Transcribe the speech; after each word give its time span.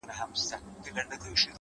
•او 0.21 0.29
ستا 0.45 0.55
د 0.59 0.61
خوب 0.83 0.95
مېلمه 0.95 1.15
به 1.19 1.39
ـ 1.39 1.41